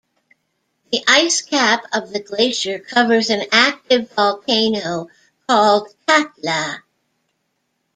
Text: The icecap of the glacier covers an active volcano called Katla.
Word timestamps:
The 0.91 1.03
icecap 1.05 1.81
of 1.93 2.11
the 2.11 2.19
glacier 2.19 2.79
covers 2.79 3.29
an 3.29 3.43
active 3.51 4.09
volcano 4.13 5.09
called 5.45 5.93
Katla. 6.07 6.81